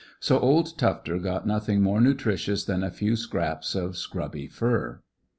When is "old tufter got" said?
0.39-1.45